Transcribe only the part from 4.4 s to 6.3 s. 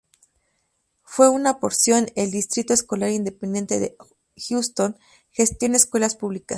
Houston gestiona escuelas